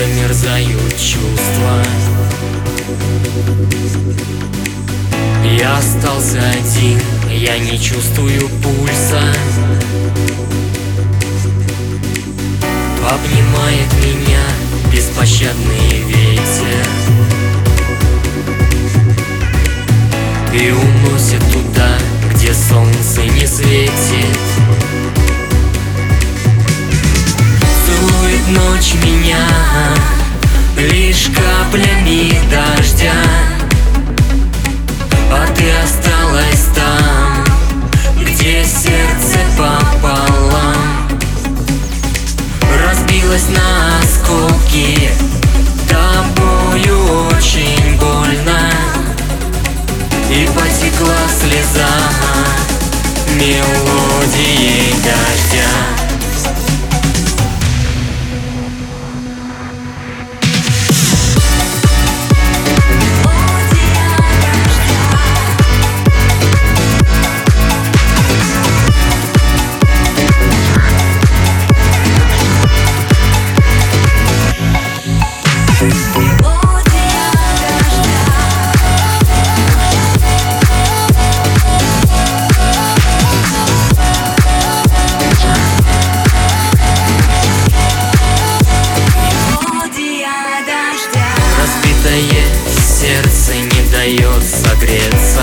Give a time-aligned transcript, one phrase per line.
[0.00, 1.82] замерзают чувства.
[5.58, 6.98] Я остался один,
[7.30, 9.20] я не чувствую пульса.
[13.10, 14.40] Обнимает меня
[14.90, 16.86] беспощадный ветер.
[20.54, 21.98] И уносит туда,
[22.32, 24.69] где солнце не светит
[28.50, 29.46] ночь меня
[30.76, 33.12] лишь каплями дождя.
[35.32, 37.44] А ты осталась там,
[38.20, 41.08] где сердце пополам.
[42.84, 45.10] Разбилась на осколки,
[45.88, 48.70] тобою очень больно.
[50.30, 51.88] И потекла слеза
[53.36, 56.09] мелодией дождя
[94.30, 95.42] дает согреться.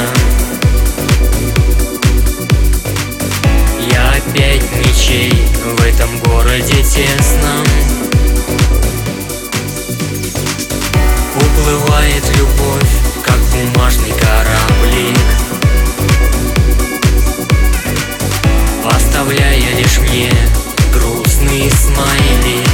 [3.92, 7.66] Я опять ничей в этом городе тесном.
[11.36, 12.92] Уплывает любовь,
[13.23, 15.17] как бумажный кораблик.
[18.86, 20.32] Оставляя лишь мне
[20.94, 22.67] грустный смайлик.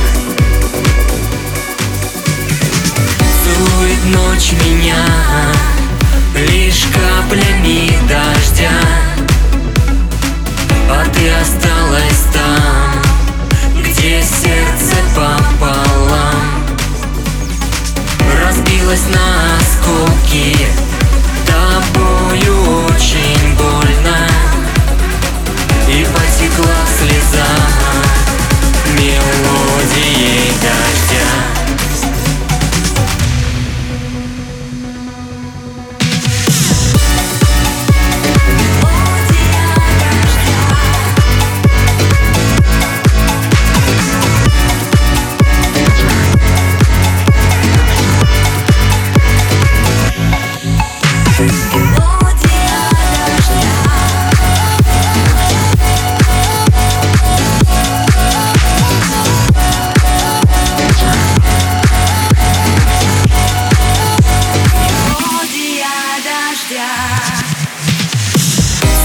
[3.44, 5.73] Целует ночь меня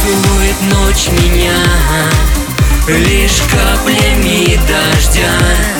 [0.02, 1.56] Целует ночь меня
[2.88, 5.77] Лишь каплями дождя